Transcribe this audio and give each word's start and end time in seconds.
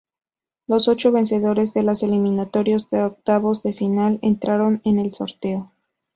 Los 0.65 0.87
ocho 0.87 1.11
vencedores 1.11 1.75
de 1.75 1.83
las 1.83 2.01
eliminatorias 2.01 2.89
de 2.89 3.03
octavos 3.03 3.61
de 3.61 3.75
final 3.75 4.17
entraron 4.23 4.81
en 4.83 4.97
el 4.97 5.13
sorteo. 5.13 5.71